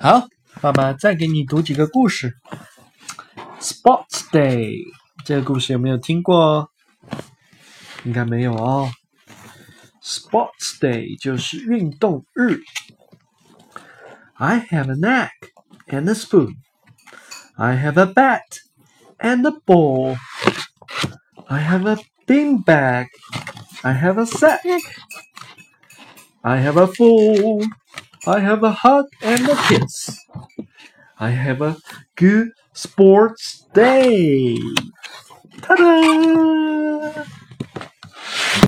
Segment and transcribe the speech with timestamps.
[0.00, 0.28] 好，
[0.60, 2.36] 爸爸再给你读几个故事。
[3.60, 4.84] Sports Day
[5.24, 6.70] 这个故事有没有听过？
[8.04, 8.90] 应该没有哦。
[10.02, 12.60] Sports Day 就是运动日。
[14.34, 15.30] I have a knife
[15.88, 16.56] and a spoon.
[17.56, 18.42] I have a bat
[19.18, 20.16] and a ball.
[21.46, 23.06] I have a beanbag.
[23.82, 24.60] I have a sack.
[26.42, 27.66] I have a fool.
[28.27, 30.19] I have a hug and a kiss.
[31.19, 31.77] I have a
[32.15, 34.57] good sports day.
[35.61, 36.70] Ta-da!